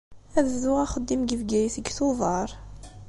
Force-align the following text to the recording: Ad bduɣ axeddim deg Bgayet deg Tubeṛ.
Ad 0.37 0.45
bduɣ 0.53 0.77
axeddim 0.85 1.21
deg 1.23 1.37
Bgayet 1.41 1.75
deg 1.79 1.87
Tubeṛ. 1.97 2.49